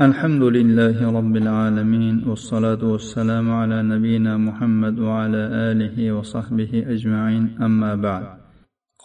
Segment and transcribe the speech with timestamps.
[0.00, 8.24] الحمد لله رب العالمين والصلاة والسلام على نبينا محمد وعلى آله وصحبه أجمعين أما بعد.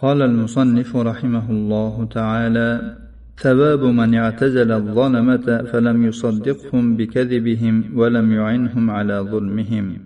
[0.02, 2.98] قال المصنف رحمه الله تعالى
[3.38, 9.98] ثواب من اعتزل الظلمة فلم يصدقهم بكذبهم ولم يعنهم على ظلمهم.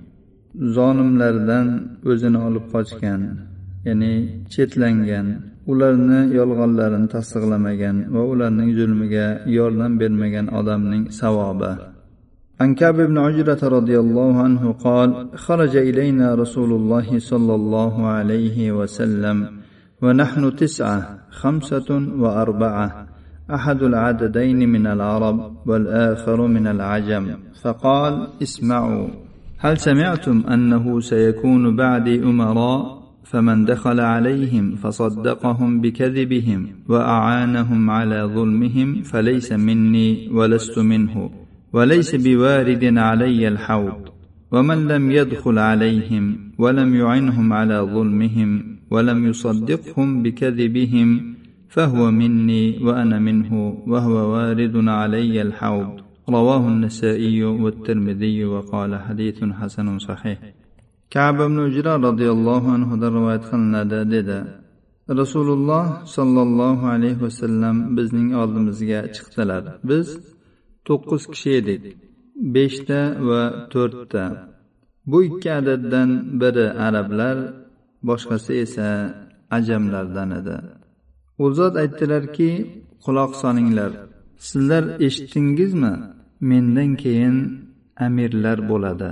[0.58, 1.68] ظالم لردن
[2.06, 3.22] وزن qochgan
[3.86, 4.14] ya'ni
[4.50, 5.57] chetlangan.
[5.72, 9.28] Ularni yolg'onlarini tasdiqlamagan va ularning zulmiga
[9.58, 11.74] yordam bermagan odamning savobi.
[12.62, 18.72] عن كعب بن عجرة رضي الله عنه قال خرج إلينا رسول الله صلى الله عليه
[18.72, 19.48] وسلم
[20.02, 21.90] ونحن تسعة خمسة
[22.22, 23.08] وأربعة
[23.54, 27.26] أحد العددين من العرب والآخر من العجم
[27.62, 29.08] فقال اسمعوا
[29.58, 32.97] هل سمعتم أنه سيكون بعدي أمراء
[33.30, 41.30] فمن دخل عليهم فصدقهم بكذبهم وأعانهم على ظلمهم فليس مني ولست منه
[41.74, 44.10] وليس بوارد علي الحوض
[44.52, 51.36] ومن لم يدخل عليهم ولم يعنهم على ظلمهم ولم يصدقهم بكذبهم
[51.70, 56.00] فهو مني وأنا منه وهو وارد علي الحوض.
[56.30, 60.40] رواه النسائي والترمذي وقال حديث حسن صحيح.
[61.14, 64.40] Kab ibn ujra roziyallohu anhudan rivoyat qilinadi dedi.
[65.22, 69.64] Rasululloh sollallohu alayhi vasallam bizning oldimizga chiqdilar.
[69.90, 70.08] Biz
[70.88, 71.84] to'qqiz kishi edik
[72.56, 73.44] beshta va
[73.74, 74.26] to'rtta.
[75.10, 76.10] Bu ikki adaddan
[76.42, 77.38] biri arablar
[78.08, 78.90] boshqasi esa
[79.58, 80.58] ajamlardan edi.
[81.44, 82.50] U zot aytdilarki
[83.04, 83.92] quloq solinglar
[84.48, 85.94] sizlar eshitdingizmi
[86.50, 87.38] mendan keyin
[88.06, 89.12] amirlar bo'ladi.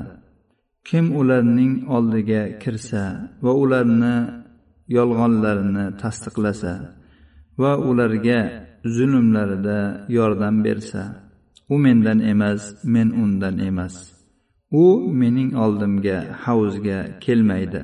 [0.88, 3.04] Kim ularning oldiga kirsa
[3.44, 4.16] va ularni
[4.98, 6.74] yolg'onlarini tasdiqlasa
[7.62, 8.40] va ularga
[8.96, 9.80] zulmlarida
[10.18, 11.04] yordam bersa
[11.74, 12.62] u mendan emas
[12.94, 13.96] men undan emas.
[14.72, 14.86] U
[15.22, 17.82] mening oldimga havuzga kelmaydi.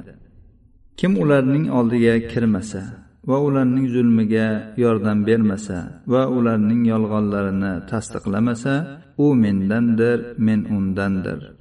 [1.00, 2.82] Kim ularning oldiga kirmasa
[3.30, 4.48] va ularning zulmiga
[4.84, 5.78] yordam bermasa
[6.14, 8.76] va ularning yolg'onlarini tasdiqlamasa
[9.24, 11.61] u mendandir men undandir.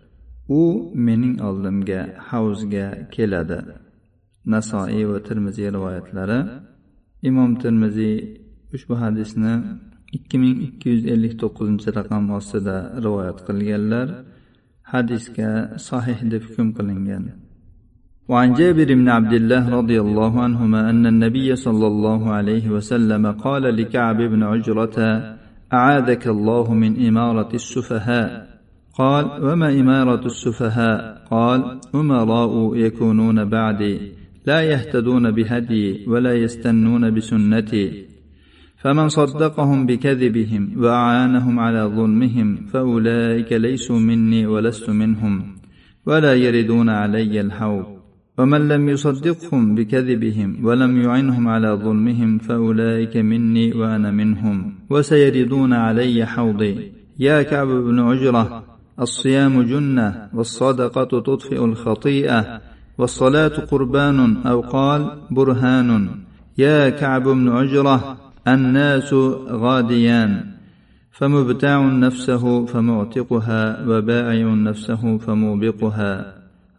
[0.59, 0.61] u
[1.05, 3.59] mening oldimga havzga keladi
[4.53, 6.39] nasoiy va termiziy rivoyatlari
[7.29, 8.15] imom termiziy
[8.75, 9.53] ushbu hadisni
[10.17, 14.07] ikki ming ikki yuz ellik to'qqizinchi raqam ostida rivoyat qilganlar
[14.93, 15.49] hadisga
[15.89, 17.25] sahih deb hukm qilingan
[18.31, 23.63] وعن جابر بن عبد الله رضي الله عنهما أن النبي صلى الله عليه وسلم قال
[23.77, 24.97] لكعب بن عجرة
[25.73, 28.48] أعاذك الله من إمارة السفهاء
[29.00, 33.98] قال وما إمارة السفهاء؟ قال أمراء يكونون بعدي
[34.46, 38.04] لا يهتدون بهدي ولا يستنون بسنتي.
[38.76, 45.42] فمن صدقهم بكذبهم وأعانهم على ظلمهم فأولئك ليسوا مني ولست منهم
[46.06, 47.84] ولا يردون علي الحوض.
[48.38, 54.74] ومن لم يصدقهم بكذبهم ولم يعنهم على ظلمهم فأولئك مني وأنا منهم.
[54.90, 56.92] وسيردون علي حوضي.
[57.18, 58.69] يا كعب بن عجرة
[59.00, 62.60] الصيام جنة والصدقة تطفئ الخطيئة
[62.98, 66.10] والصلاة قربان أو قال برهان.
[66.58, 68.16] يا كعب بن عجرة
[68.48, 69.14] الناس
[69.48, 70.44] غاديان.
[71.12, 76.34] فمبتاع نفسه فمعتقها وبائع نفسه فموبقها.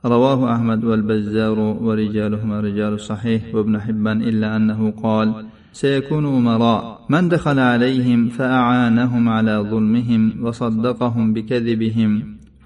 [0.06, 7.60] رواه أحمد والبزار ورجالهما رجال صحيح وابن حبان إلا أنه قال سيكون أمراء من دخل
[7.60, 12.12] عليهم فأعانهم على ظلمهم وصدقهم بكذبهم.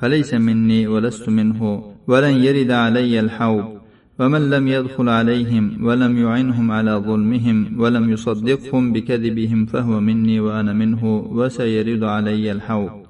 [0.01, 3.65] فليس مني ولست منه ولن يرد علي الحوض.
[4.19, 11.03] ومن لم يدخل عليهم ولم يعنهم على ظلمهم ولم يصدقهم بكذبهم فهو مني وأنا منه
[11.37, 13.05] وسيرد علي الحوض.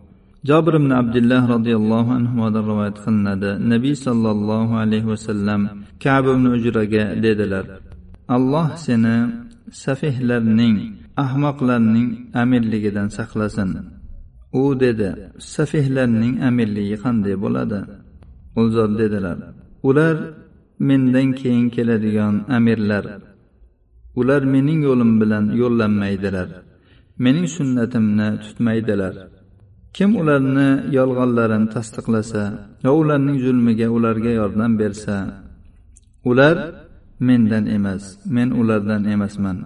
[0.49, 5.61] jobir ibn abdulloh roziyallohu anhudan rivoyat qilinadi nabiy sollallohu alayhi vasallam
[6.03, 7.65] kab ibn ujraga dedilar
[8.35, 9.15] alloh seni
[9.83, 10.77] safihlarning
[11.23, 12.09] ahmoqlarning
[12.41, 13.69] amirligidan saqlasin.
[14.61, 15.09] U dedi
[15.55, 17.79] safihlarning amirligi qanday bo'ladi?
[18.59, 19.37] U zot dedilar
[19.89, 20.17] ular
[20.87, 23.05] mendan keyin keladigan amirlar.
[24.19, 26.49] Ular mening yo'lim bilan yo'llanmaydilar.
[27.23, 29.15] Mening sunnatimni tutmaydilar.
[29.95, 32.43] Kim ularni yolg'onlarini tasdiqlasa
[32.83, 35.15] va ularning zulmiga ularga yordam bersa
[36.29, 36.55] ular
[37.19, 39.57] mendan emas men ulardan emasman.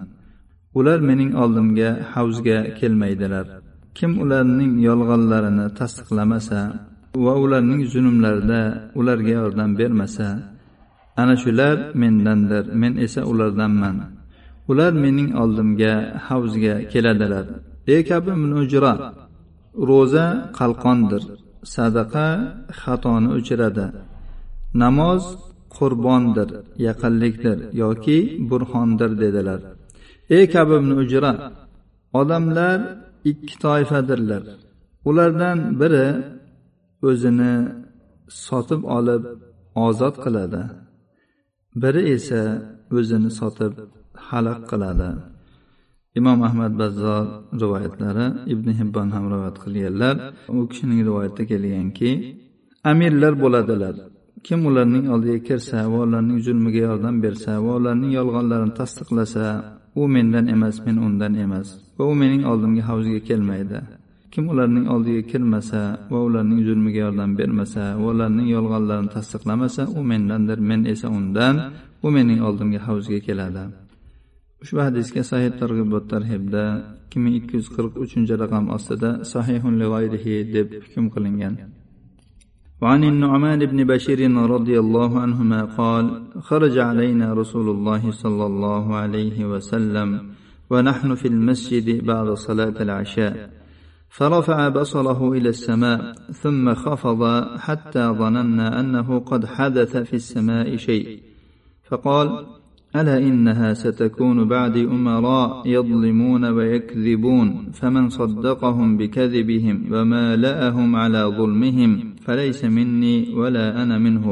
[0.78, 3.46] Ular mening oldimga havzga kelmaydilar.
[3.96, 6.60] Kim ularning yolg'onlarini tasdiqlamasa
[7.24, 8.62] va ularning zulmlarida
[9.00, 10.28] ularga yordam bermasa
[11.20, 13.96] ana shular mendandir men esa ulardanman.
[14.70, 15.94] Ular mening oldimga
[16.28, 17.46] havzga keladilar.
[17.94, 18.32] E kabi
[18.62, 18.94] ujra
[19.88, 20.26] ro'za
[20.58, 21.22] qalqondir
[21.74, 22.26] sadaqa
[22.80, 23.86] xatoni o'chiradi
[24.82, 25.22] namoz
[25.76, 26.48] qurbondir
[26.86, 28.18] yaqinlikdir yoki
[28.50, 29.60] burxondir dedilar.
[30.36, 31.32] Ey kabibni ujra
[32.20, 32.78] odamlar
[33.30, 34.42] ikki toifadirlar.
[35.08, 36.06] Ulardan biri
[37.08, 37.54] o'zini
[38.46, 39.22] sotib olib
[39.86, 40.62] ozod qiladi.
[41.82, 42.42] Biri esa
[42.96, 43.72] o'zini sotib
[44.28, 45.10] halaq qiladi.
[46.18, 47.22] Imom ahmad bazzor
[47.62, 50.14] rivoyatlari ibn hibbon ham rivoyat qilganlar.
[50.56, 52.10] U kishining rivoyatida kelganki
[52.90, 53.94] amirlar bo'ladilar.
[54.42, 59.46] Kim ularning oldiga kirsa va ularning zulmiga yordam bersa va ularning yolg'onlarini tasdiqlasa
[60.00, 63.78] u mendan emas men undan emas va u mening oldimga havziga kelmaydi.
[64.32, 65.82] Kim ularning oldiga kirmasa
[66.12, 71.54] va ularning zulmiga yordam bermasa va ularning yolg'onlarini tasdiqlamasa u mendandir men esa undan
[72.06, 73.64] u mening oldimga havziga keladi.
[74.62, 76.64] Ushbu hadisga sahih targ'ibot tarhibda
[77.04, 79.74] ikki ming ikki yuz qirq uchinchi raqam ostida sahihun
[80.54, 81.54] deb hukm qilingan.
[82.82, 89.44] وعن النعمان بن بشير رضي الله عنهما قال خرج علينا رسول الله صلى الله عليه
[89.44, 90.20] وسلم
[90.70, 93.50] ونحن في المسجد بعد صلاة العشاء.
[94.08, 97.22] فرفع بصره إلى السماء ثم خفض
[97.58, 101.20] حتى ظننا أنه قد حدث في السماء شيء.
[101.88, 102.46] فقال
[102.96, 113.15] ألا إنها ستكون بعد أمراء يظلمون ويكذبون فمن صدقهم بكذبهم ومالأهم على ظلمهم فليس مني
[113.39, 114.25] ولا أنا منه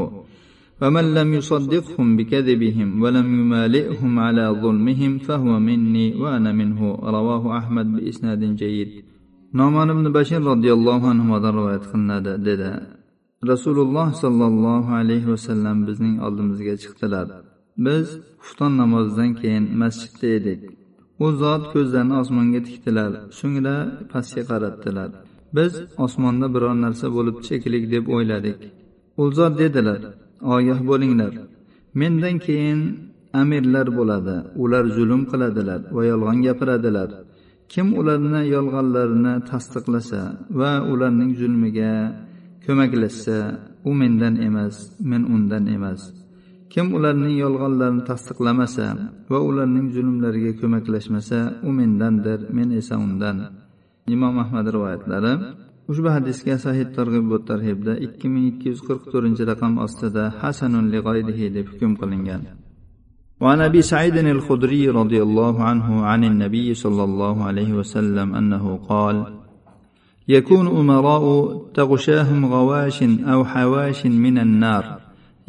[0.82, 6.80] ومن لم يصدقهم بكذبهم ولم يمالئهم على ظلمهم فهو مني وأنا منه
[7.18, 8.90] رواه أحمد بإسناد جيد
[9.60, 12.72] نعمان بن بشير رضي الله عنه رواية qilinadi dedi
[13.52, 17.28] rasululloh sollallohu alayhi vasallam bizning oldimizga chiqdilar
[17.86, 18.08] biz
[18.44, 20.62] xufton namozidan keyin masjidda edik
[21.24, 23.76] u zot ko'zlarini osmonga tikdilar so'ngra
[24.12, 25.10] pastga qaratdilar
[25.57, 25.73] Biz
[26.05, 28.59] osmonda biror narsa bo'libdi shekilli deb o'yladik.
[29.21, 30.01] U zot dedilar
[30.55, 31.33] ogoh bo'linglar.
[32.01, 32.81] Mendan keyin
[33.41, 34.37] amirlar bo'ladi.
[34.63, 37.11] Ular zulm qiladilar va yolg'on gapiradilar.
[37.73, 40.23] Kim ularni yolg'onlarini tasdiqlasa
[40.61, 41.93] va ularning zulmiga
[42.65, 43.39] ko'maklashsa
[43.89, 44.77] u mendan emas
[45.11, 46.01] men undan emas.
[46.73, 48.87] Kim ularning yolg'onlarini tasdiqlamasa
[49.31, 53.39] va ularning zulmlariga ko'maklashmasa u mendandir men esa undan.
[54.15, 55.33] Imom ahmad rivoyatlari
[55.91, 60.87] ushbu hadisga sahih targ'ib va tarhibda ikki ming ikki yuz qirq to'rtinchi raqam ostida hasanun
[60.95, 62.43] lig'oydihi deb hukm qilingan
[63.41, 69.17] وعن ابي سعيد الخدري رضي الله عنه عن النبي صلى الله عليه وسلم انه قال
[70.29, 71.25] يكون امراء
[71.75, 74.85] تغشاهم غواش أو حواش من النار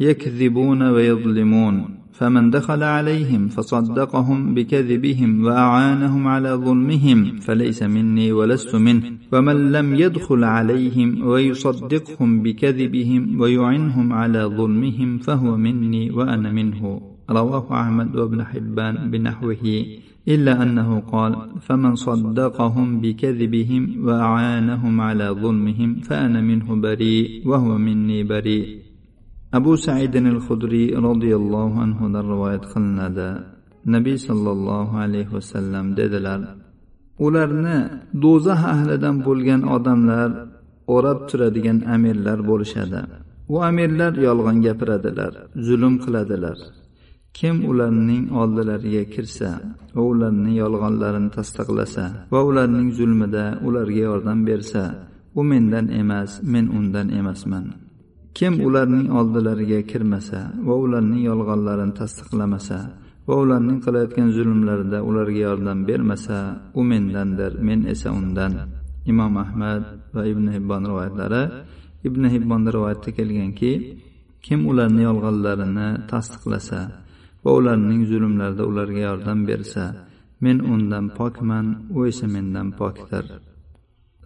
[0.00, 9.02] يكذبون ويظلمون فمن دخل عليهم فصدقهم بكذبهم وأعانهم على ظلمهم فليس مني ولست منه.
[9.32, 17.00] ومن لم يدخل عليهم ويصدقهم بكذبهم ويعنهم على ظلمهم فهو مني وأنا منه.
[17.30, 19.84] رواه أحمد وابن حبان بنحوه.
[20.28, 28.89] إلا أنه قال فمن صدقهم بكذبهم وأعانهم على ظلمهم فأنا منه بريء وهو مني بريء.
[29.58, 33.28] Abu saidin al hudriy roziyallohu anhudan rivoyat qilinadi.
[33.94, 36.40] Nabiy sollallohu alayhi vasallam dedilar
[37.26, 37.78] ularni
[38.24, 40.30] do'zax ahlidan bo'lgan odamlar
[40.94, 43.00] o'rab turadigan amirlar bo'lishadi.
[43.54, 45.32] U amirlar yolg'on gapiradilar
[45.66, 46.58] zulm qiladilar.
[47.38, 49.50] Kim ularning oldilariga kirsa
[49.96, 54.82] va ularning yolg'onlarini tasdiqlasa va ularning zulmida ularga yordam bersa
[55.38, 57.64] u mendan emas men undan emasman.
[58.36, 62.78] kim ularning oldilariga kirmasa va ularning yolg'onlarini tasdiqlamasa
[63.26, 66.38] va ularning qilayotgan zulmlarida ularga yordam bermasa
[66.78, 68.52] u mendandir men esa undan.
[69.10, 69.82] Imom ahmad
[70.14, 71.42] va ibn hibbon rivoyatlari.
[72.08, 73.72] Ibn hibbonda rivoyatda kelganki
[74.44, 76.80] kim ularni yolg'onlarini tasdiqlasa
[77.44, 79.84] va ularning zulmlarida ularga yordam bersa
[80.44, 83.24] men undan pokman u esa mendan pokdir.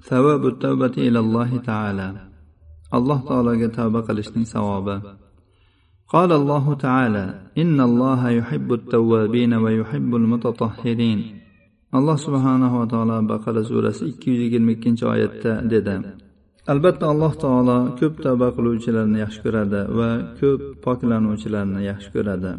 [0.09, 2.09] Savabu tavbati ilallohi taala.
[2.98, 4.98] alloh taologa tavba qilishning savobi
[6.16, 7.26] قال الله تعالى
[7.58, 11.20] إن الله يحب التوابين ويحب المتطهرين
[11.98, 15.96] alloh subhanahu va taolo baqara surasi ikki yuz yigirma ikkinchi oyatda dedi
[16.72, 20.10] albatta alloh taolo ko'p tavba qiluvchilarni yaxshi ko'radi va
[20.40, 22.52] ko'p poklanuvchilarni yaxshi ko'radi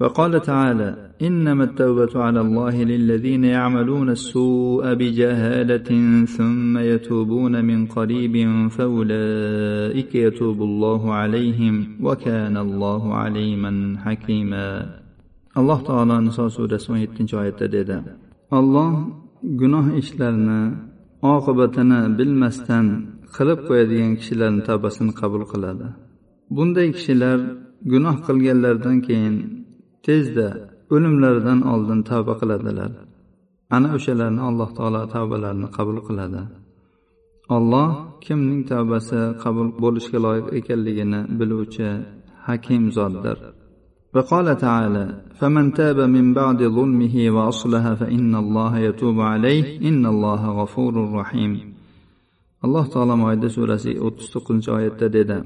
[0.00, 5.90] وقال تعالى انما التوبه على الله للذين يعملون السوء بجهاله
[6.24, 8.34] ثم يتوبون من قريب
[8.68, 14.68] فاولئك يتوب الله عليهم وكان الله عليما حكيما
[15.60, 17.96] alloh taolo niso surasi o'n yettinchi oyatda dedi
[18.58, 18.90] olloh
[19.60, 20.60] gunoh ishlarni
[21.34, 22.86] oqibatini bilmasdan
[23.36, 25.88] qilib qo'yadigan kishilarni tavbasini qabul qiladi
[26.56, 27.38] bunday kishilar
[27.92, 29.36] gunoh qilganlaridan keyin
[30.06, 30.48] tezda
[30.94, 32.90] o'limlaridan oldin tavba qiladilar
[33.76, 36.42] ana o'shalarni alloh taolo tavbalarini qabul qiladi
[37.56, 37.88] olloh
[38.24, 41.88] kimning tavbasi qabul bo'lishga loyiq ekanligini biluvchi
[42.46, 43.38] hakim zotdir
[44.16, 45.06] وقال تعالى
[45.40, 51.52] فمن تاب من بعد ظلمه وأصلح فإن الله يتوب عليه إن الله غفور رحيم
[52.64, 55.38] alloh taolo moyda surasi o'ttiz to'qqizinchi oyatda dedi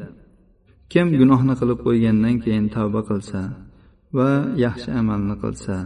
[0.93, 3.41] kim gunohni qilib qo'ygandan keyin tavba qilsa
[4.17, 4.31] va
[4.65, 5.77] yaxshi amalni qilsa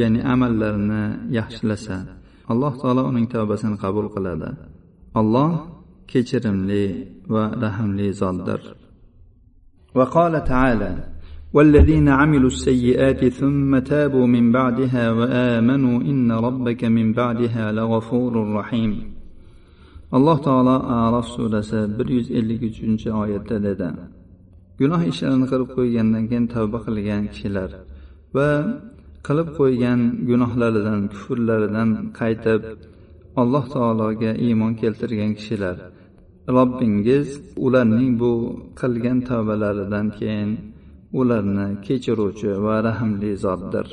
[0.00, 1.02] ya'ni amallarini
[1.38, 1.96] yaxshilasa
[2.52, 4.50] alloh taolo uning tavbasini qabul qiladi
[5.20, 5.50] alloh
[6.10, 6.84] kechirimli
[7.32, 8.62] va rahmli zotdir
[9.98, 10.92] وقال تعالى
[11.54, 18.92] والذين عملوا السيئات ثم تابوا من بعدها وآمنوا إن ربك من بعدها لغفور رحيم
[20.16, 23.88] alloh taolo arof surasi bir yuz ellik uchinchi oyatda dedi
[24.79, 27.69] gunoh ishlarini qilib qo'ygandan keyin tavba qilgan kishilar
[28.35, 28.49] va
[29.27, 32.61] qilib qo'ygan gunohlaridan kufrlaridan qaytib
[33.41, 35.77] alloh taologa iymon keltirgan kishilar.
[36.55, 37.27] Robbingiz
[37.65, 38.31] ularning bu
[38.79, 40.49] qilgan tavbalaridan keyin
[41.19, 43.87] ularni kechiruvchi va rahmli zotdir.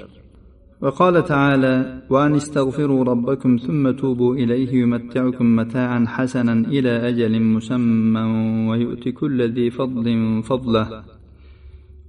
[0.82, 1.76] وقال تعالى
[2.10, 8.24] وأن استغفروا ربكم ثم توبوا إليه يمتعكم متاعا حسنا إلى أجل مسمى
[8.70, 10.08] ويؤتي كل ذي فضل
[10.44, 11.04] فضله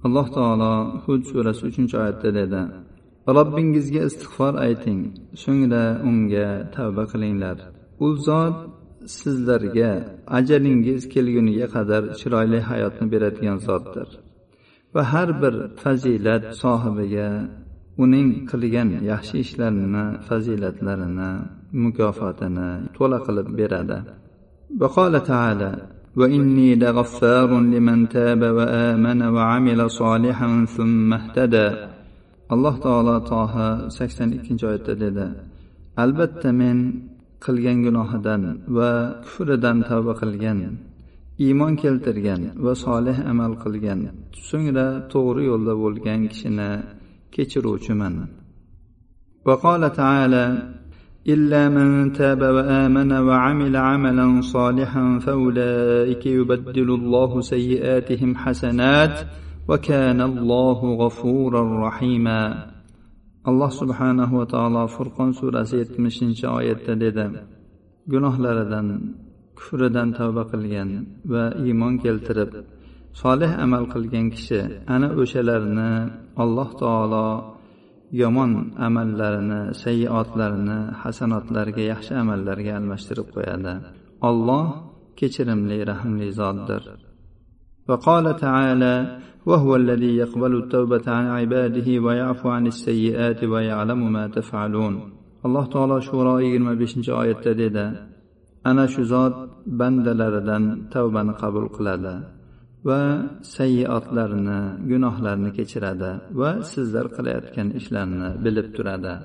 [0.07, 0.73] alloh taolo
[1.05, 2.61] hud surasi uchinchi oyatda dedi
[3.37, 5.01] robbingizga istig'for ayting
[5.43, 7.57] so'ngra unga tavba qilinglar
[8.05, 8.57] u zot
[9.17, 9.91] sizlarga
[10.37, 14.07] ajalingiz kelguniga qadar chiroyli hayotni beradigan zotdir
[14.93, 17.29] va har bir fazilat sohibiga
[18.03, 21.29] uning qilgan yaxshi ishlarini fazilatlarini
[21.83, 23.99] mukofotini to'la qilib beradi
[24.81, 25.71] وقال تعالى
[26.19, 31.67] وإني لغفار لمن تاب وآمن وعمل صالحا ثم اهتدى
[32.53, 35.25] alloh taolo toha sakson ikkinchi oyatda dedi
[36.03, 36.77] albatta men
[37.45, 38.41] qilgan gunohidan
[38.77, 38.91] va
[39.23, 40.59] kufridan tavba qilgan
[41.45, 43.99] iymon keltirgan va solih amal qilgan
[44.49, 46.69] so'ngra to'g'ri yo'lda bo'lgan kishini
[47.35, 48.15] kechiruvchiman
[49.45, 50.45] وقال تعالى
[51.27, 59.15] إلا من تاب وآمن وعمل عملا صالحا فأولئك يبدل الله سيئاتهم حسنات
[59.67, 62.71] وكان الله غفورا رحيما
[63.49, 67.25] alloh subhanahu va taolo furqon surasi yetmishinchi oyatda dedi
[68.11, 68.87] gunohlaridan
[69.57, 70.89] kufridan tavba qilgan
[71.31, 72.51] va iymon keltirib
[73.21, 74.61] solih amal qilgan kishi
[74.93, 75.91] ana o'shalarni
[76.43, 77.27] alloh taolo
[78.21, 78.51] yomon
[78.87, 83.73] amallarini sayyiotlarini hasanotlarga yaxshi amallarga almashtirib qo'yadi
[84.29, 84.65] olloh
[85.19, 86.83] kechirimli rahmli zotdir
[87.89, 88.95] وقال تعالى
[89.49, 94.95] وهو الذي يقبل التوبة عن عباده ويعفو عن السيئات ويعلم ما تفعلون
[95.45, 97.85] alloh taolo shuro yigirma beshinchi oyatda dedi
[98.69, 99.35] ana shu zot
[99.79, 102.13] bandalaridan tavbani qabul qiladi
[102.89, 103.01] va
[103.55, 104.59] sayyiotlarni
[104.91, 109.15] gunohlarni kechiradi va sizlar qilayotgan ishlarni bilib turadi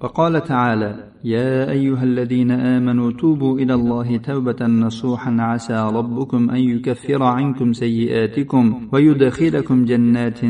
[0.00, 0.90] وقال تعالى
[1.24, 8.64] يا أيها الذين آمنوا توبوا إلى الله توبة نصوحا عسى ربكم أن يكفر عنكم سيئاتكم
[8.92, 10.40] ويدخلكم جنات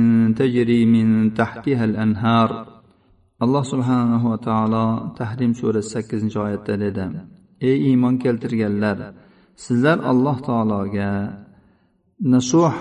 [0.40, 2.76] تجري من تحتها الأنهار
[3.44, 4.86] alloh subhanahu va taolo
[5.18, 7.04] tahrim surasi sakkizinchi oyatda dedi
[7.68, 8.98] ey iymon keltirganlar
[9.64, 11.10] sizlar alloh taologa
[12.34, 12.74] nasuh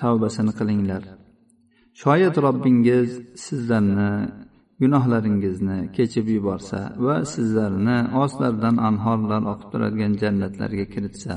[0.00, 1.02] tavbasini qilinglar
[2.02, 3.08] shoyat robbingiz
[3.44, 4.12] sizlarni
[4.82, 11.36] gunohlaringizni kechib yuborsa va sizlarni ostlaridan anhorlar oqib turadigan jannatlarga kiritsa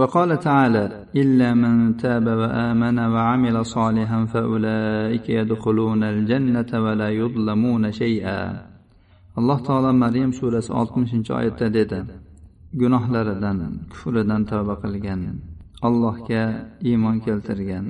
[0.00, 0.84] وقال تعالى
[1.22, 8.40] إلا من تاب وآمن وعمل صالحا فأولئك يدخلون الجنة ولا يظلمون شيئا
[9.38, 11.98] alloh taolo maryam surasi oltmishinchi oyatda dedi
[12.80, 13.58] gunohlaridan
[13.90, 15.20] kufridan tavba qilgan
[15.88, 16.44] allohga
[16.90, 17.86] iymon keltirgan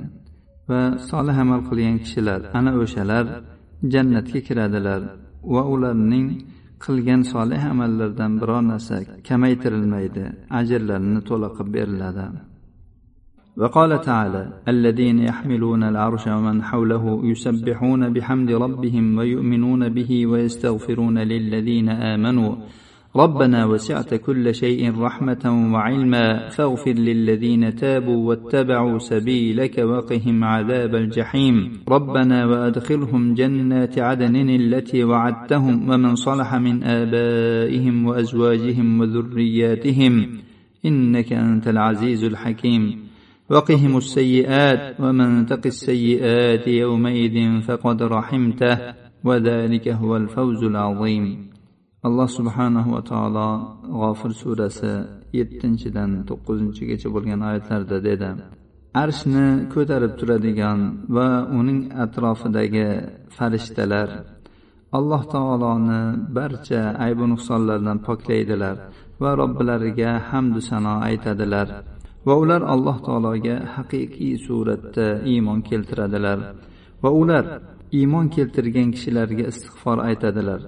[0.69, 3.25] va solih amal qilgan kishilar ana o'shalar
[3.93, 5.01] jannatga kiradilar
[5.53, 6.27] va ularning
[6.85, 8.97] qilgan solih amallaridan biror narsa
[9.27, 10.25] kamaytirilmaydi
[10.59, 12.27] ajrlarini to'la qilib beriladi
[13.61, 22.55] وقال تعالى الذين يحملون العرش ومن حوله يسبحون بحمد ربهم ويؤمنون به ويستغفرون للذين آمنوا
[23.16, 31.72] ربنا وسعت كل شيء رحمة وعلما فاغفر للذين تابوا واتبعوا سبيلك وقهم عذاب الجحيم.
[31.88, 40.28] ربنا وأدخلهم جنات عدن التي وعدتهم ومن صلح من آبائهم وأزواجهم وذرياتهم.
[40.86, 42.98] إنك أنت العزيز الحكيم.
[43.50, 48.78] وقهم السيئات ومن تق السيئات يومئذ فقد رحمته.
[49.24, 51.53] وذلك هو الفوز العظيم.
[52.06, 53.48] Alloh subhanahu va taolo
[54.00, 54.92] g'ofir surasi
[55.38, 58.30] yettinchidan to'qqizinchigacha bo'lgan oyatlarda dedi.
[59.02, 60.80] Arshni ko'tarib turadigan
[61.16, 62.88] va uning atrofidagi
[63.36, 64.08] farishtalar
[64.98, 66.02] alloh taoloni
[66.36, 68.76] barcha aybu nuqsonlardan poklaydilar
[69.22, 71.68] va robbilariga hamdu sano aytadilar
[72.26, 76.38] va ular alloh taologa haqiqiy suratda iymon keltiradilar
[77.02, 77.44] va ular
[77.98, 80.60] iymon keltirgan kishilarga istig'for aytadilar.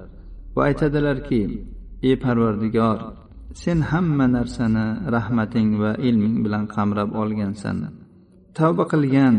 [0.57, 1.43] Va aytadilarki
[2.09, 2.99] ey parvardigor
[3.63, 4.87] sen hamma narsani
[5.17, 7.77] rahmating va ilming bilan qamrab olgansan.
[8.59, 9.37] Tavba qilgan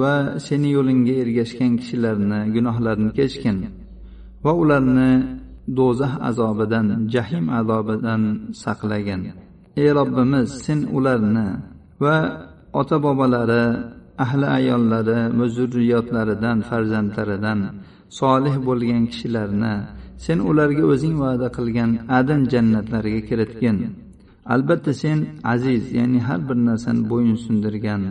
[0.00, 0.14] va
[0.46, 3.58] seni yo'lingga ergashgan kishilarni gunohlarini kechgin
[4.44, 5.12] va ularni
[5.78, 8.22] do'zax azobidan jahim azobidan
[8.62, 9.22] saqlagin.
[9.82, 11.48] Ey robbimiz sen ularni
[12.04, 12.16] va
[12.80, 13.64] ota bobolari
[14.24, 17.60] ahli ayollari va zurriyotlaridan farzandlaridan
[18.20, 19.74] solih bo'lgan kishilarni
[20.24, 23.76] sen ularga o'zing va'da qilgan adan jannatlariga kiritgin.
[24.54, 25.18] Albatta sen
[25.52, 28.02] aziz ya'ni har bir narsani bo'yinsundirgan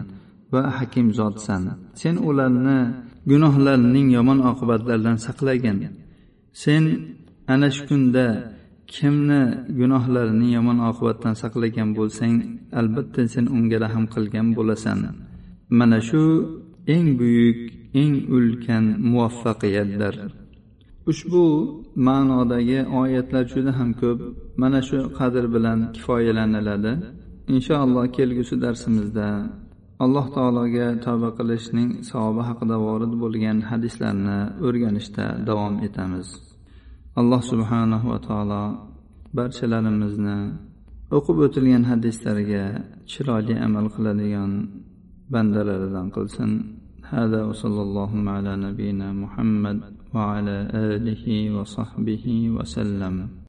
[0.53, 1.63] va hakim zotsan
[2.01, 2.79] sen ularni
[3.31, 5.77] gunohlarining yomon oqibatlaridan saqlagin
[6.63, 6.83] sen
[7.53, 8.25] ana shu kunda
[8.93, 9.41] kimni
[9.79, 12.35] gunohlarini yomon oqibatdan saqlagan bo'lsang
[12.79, 14.99] albatta sen unga rahm qilgan bo'lasan.
[15.77, 16.23] Mana shu
[16.95, 17.59] eng buyuk
[18.01, 20.15] eng ulkan muvaffaqiyatdir.
[21.11, 21.45] ushbu
[22.07, 24.19] ma'nodagi oyatlar juda ham ko'p.
[24.61, 26.93] Mana shu qadr bilan kifoyalaniladi.
[27.55, 29.27] Inshaalloh kelgusi darsimizda
[30.03, 36.27] alloh taologa tavba qilishning savobi haqida vorid bo'lgan hadislarni o'rganishda davom etamiz.
[37.19, 38.63] Alloh subhanahu va taolo
[39.37, 40.39] barchalarimizni
[41.17, 42.63] o'qib o'tilgan hadislarga
[43.11, 44.51] chiroyli amal qiladigan
[45.33, 46.51] bandalaridan qilsin.
[47.11, 49.77] Hada va sallallohu ala nabiyina muhammad
[50.15, 53.35] وعلى آله وصحبه وسلم.